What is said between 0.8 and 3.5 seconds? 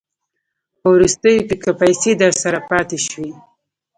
وروستیو کې که پیسې درسره پاته شوې